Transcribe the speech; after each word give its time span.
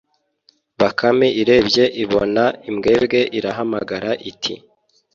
Bakame 0.79 1.27
irebye 1.41 1.85
ibona 2.03 2.43
imbwebwe 2.69 3.19
irahamagara 3.37 4.11
iti 4.29 4.53